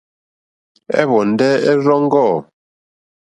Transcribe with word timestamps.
Ɛ́hwɔ̀ndɛ́ 0.99 1.51
ɛ́ 1.69 1.73
rzɔ́ŋɡɔ̂. 1.83 2.29